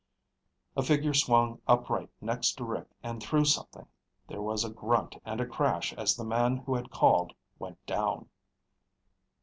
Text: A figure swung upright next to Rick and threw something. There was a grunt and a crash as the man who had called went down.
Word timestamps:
A 0.75 0.81
figure 0.81 1.13
swung 1.13 1.61
upright 1.67 2.09
next 2.21 2.53
to 2.53 2.65
Rick 2.65 2.87
and 3.03 3.21
threw 3.21 3.45
something. 3.45 3.85
There 4.27 4.41
was 4.41 4.65
a 4.65 4.71
grunt 4.71 5.17
and 5.25 5.39
a 5.39 5.45
crash 5.45 5.93
as 5.93 6.15
the 6.15 6.25
man 6.25 6.57
who 6.57 6.73
had 6.73 6.89
called 6.89 7.35
went 7.59 7.85
down. 7.85 8.27